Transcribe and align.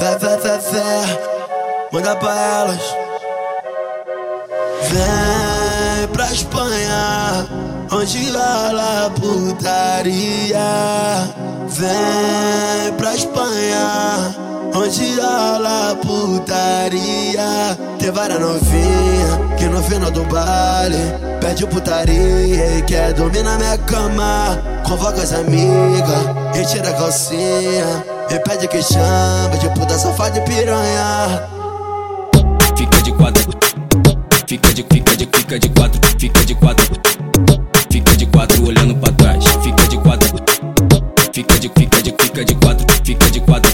Fé, 0.00 0.18
fé, 0.18 0.38
fé, 0.38 0.58
fé, 0.58 1.20
manda 1.92 2.16
pra 2.16 2.34
elas. 2.34 2.80
Vem 4.88 6.08
pra 6.10 6.24
Espanha, 6.32 7.46
onde 7.92 8.30
rola 8.30 9.12
putaria. 9.20 10.58
Vem 11.68 12.94
pra 12.96 13.14
Espanha, 13.14 14.34
onde 14.74 15.20
rola 15.20 15.94
putaria. 16.00 17.76
Tem 17.98 18.10
várias 18.10 18.40
novinha 18.40 19.56
que 19.58 19.66
no 19.66 19.82
final 19.82 20.10
do 20.10 20.24
baile 20.24 20.96
pede 21.42 21.66
putaria 21.66 22.78
e 22.78 22.82
quer 22.86 23.12
dormir 23.12 23.42
na 23.42 23.58
minha 23.58 23.76
cama. 23.76 24.58
Convoca 24.82 25.20
as 25.20 25.34
amigas 25.34 26.24
e 26.54 26.64
tira 26.64 26.88
a 26.88 26.94
calcinha. 26.94 28.19
E 28.32 28.38
pede 28.38 28.68
que 28.68 28.80
chama 28.80 29.56
de 29.58 29.68
puta 29.70 29.98
safada 29.98 30.30
de 30.30 30.40
piranha. 30.42 31.48
Fica 32.76 33.02
de 33.02 33.12
quatro, 33.12 33.42
fica 34.46 34.72
de, 34.72 34.84
fica 34.84 35.16
de, 35.16 35.28
fica 35.34 35.58
de 35.58 35.68
quatro, 35.70 36.00
fica 36.16 36.44
de 36.44 36.54
quatro, 36.54 36.86
fica 37.90 38.16
de 38.16 38.26
quatro 38.26 38.66
olhando 38.68 38.94
pra 38.94 39.12
trás. 39.14 39.44
Fica 39.64 39.88
de 39.88 39.98
quatro, 39.98 40.28
fica 41.32 41.58
de, 41.58 41.68
fica 41.76 42.02
de, 42.02 42.14
fica 42.20 42.44
de 42.44 42.54
quatro, 42.54 42.86
fica 43.04 43.30
de 43.30 43.40
quatro. 43.40 43.72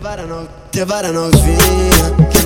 Várias 0.00 0.28
no, 0.28 0.48
várias 0.86 1.12
novinha 1.12 2.37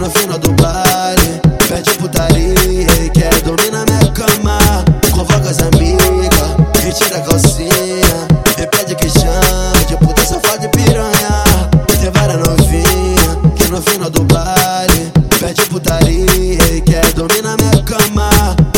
dormir 17.27 17.43
na 17.43 17.57
minha 17.57 17.83
cama. 17.85 18.31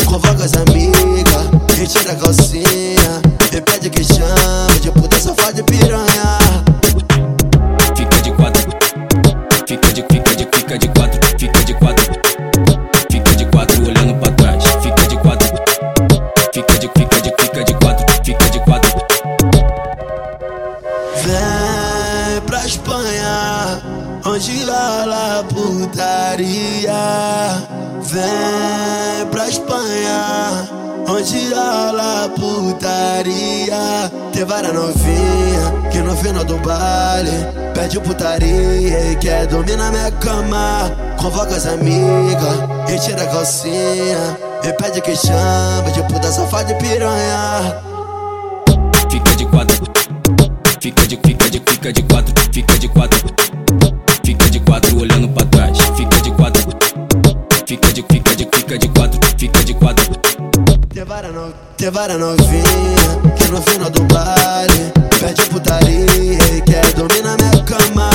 Convoca 0.05 0.43
as 0.43 0.53
amigas 0.53 1.45
e 1.79 1.87
tira 1.87 2.11
a 2.11 2.15
calcinha 2.15 3.21
e 3.51 3.61
pede 3.61 3.89
que 3.89 4.03
chama 4.03 4.79
de 4.81 4.91
puta 4.91 5.19
safada 5.19 5.53
de 5.53 5.63
piranha. 5.63 6.37
Fica 7.95 8.21
de 8.21 8.31
quatro, 8.33 8.71
fica 9.67 9.93
de, 9.93 10.03
fica 10.03 10.35
de, 10.35 10.47
fica 10.53 10.77
de 10.77 10.87
quatro, 10.89 11.19
fica 11.39 11.63
de 11.63 11.73
quatro, 11.73 12.05
fica 13.11 13.35
de 13.35 13.45
quatro 13.45 13.81
olhando 13.81 14.15
pra 14.19 14.31
trás. 14.31 14.63
Fica 14.83 15.07
de 15.07 15.17
quatro, 15.17 15.47
fica 16.53 16.77
de, 16.77 16.87
fica 16.87 17.21
de, 17.21 17.33
fica 17.39 17.63
de 17.63 17.73
quatro, 17.73 18.05
fica 18.23 18.49
de 18.49 18.59
quatro. 18.59 18.91
Vem 21.23 21.64
onde 24.35 24.65
rola 24.65 25.45
putaria. 25.47 26.93
Vem 28.01 29.25
pra 29.31 29.47
Espanha, 29.47 30.67
onde 31.07 31.53
rola 31.53 32.29
putaria. 32.35 34.11
Tem 34.33 34.43
várias 34.43 34.73
novinha 34.73 35.89
que 35.89 35.99
no 35.99 36.15
final 36.17 36.43
do 36.43 36.57
baile 36.57 37.31
pede 37.73 37.97
putaria 38.01 39.11
e 39.11 39.15
quer 39.15 39.47
dormir 39.47 39.77
na 39.77 39.89
minha 39.89 40.11
cama. 40.11 40.91
Convoca 41.17 41.55
as 41.55 41.65
amigas 41.65 42.57
e 42.89 42.99
tira 42.99 43.23
a 43.23 43.27
calcinha. 43.27 44.37
E 44.63 44.73
pede 44.73 44.99
que 44.99 45.15
chama 45.15 45.89
de 45.93 46.01
puta 46.03 46.29
safada 46.29 46.73
de 46.73 46.75
piranha. 46.75 47.81
Fica 49.09 49.35
de 49.37 49.45
quatro, 49.45 49.77
fica 50.81 51.07
de, 51.07 51.17
fica 51.23 51.49
de, 51.49 51.59
fica 51.65 51.93
de 51.93 52.03
quatro, 52.03 52.33
fica 52.51 52.79
de 52.79 52.87
quatro, 52.89 53.44
de 59.65 59.73
quadro. 59.73 60.05
Tem 61.77 61.91
novinha 62.17 63.33
que 63.35 63.51
no 63.51 63.61
final 63.61 63.89
do 63.89 64.03
baile 64.03 64.93
pede 65.19 65.41
putaria 65.49 66.55
e 66.55 66.61
quer 66.61 66.93
dormir 66.93 67.23
na 67.23 67.35
minha 67.35 67.63
cama. 67.63 68.09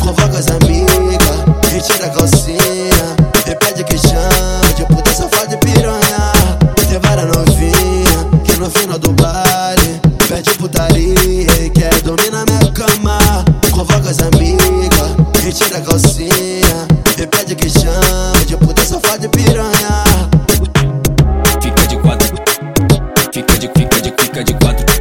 Convoca 0.00 0.38
as 0.38 0.48
amigas 0.48 1.44
e 1.76 1.80
tira 1.80 2.06
a 2.06 2.10
calcinha 2.10 3.16
e 3.46 3.54
pede 3.56 3.84
que 3.84 3.98
chama. 3.98 4.61
about 24.62 24.91